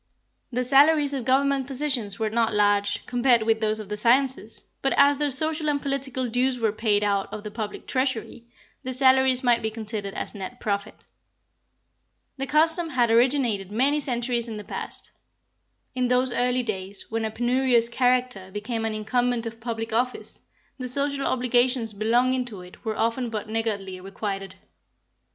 The 0.51 0.63
salaries 0.63 1.13
of 1.13 1.25
Government 1.25 1.67
positions 1.67 2.17
were 2.17 2.31
not 2.31 2.55
large, 2.55 3.05
compared 3.05 3.43
with 3.43 3.61
those 3.61 3.79
of 3.79 3.87
the 3.87 3.95
sciences; 3.95 4.65
but 4.81 4.93
as 4.97 5.19
their 5.19 5.29
social 5.29 5.69
and 5.69 5.79
political 5.79 6.27
dues 6.27 6.57
were 6.57 6.71
paid 6.71 7.03
out 7.03 7.31
of 7.31 7.43
the 7.43 7.51
public 7.51 7.85
treasury, 7.85 8.45
the 8.81 8.93
salaries 8.93 9.43
might 9.43 9.61
be 9.61 9.69
considered 9.69 10.15
as 10.15 10.33
net 10.33 10.59
profit. 10.59 10.95
This 12.37 12.49
custom 12.49 12.89
had 12.89 13.11
originated 13.11 13.71
many 13.71 13.99
centuries 13.99 14.47
in 14.47 14.57
the 14.57 14.63
past. 14.63 15.11
In 15.93 16.07
those 16.07 16.31
early 16.33 16.63
days, 16.63 17.11
when 17.11 17.23
a 17.23 17.29
penurious 17.29 17.87
character 17.87 18.49
became 18.49 18.85
an 18.85 18.95
incumbent 18.95 19.45
of 19.45 19.61
public 19.61 19.93
office, 19.93 20.41
the 20.79 20.87
social 20.87 21.27
obligations 21.27 21.93
belonging 21.93 22.43
to 22.45 22.61
it 22.61 22.83
were 22.83 22.97
often 22.97 23.29
but 23.29 23.47
niggardly 23.49 23.99
requited. 24.01 24.55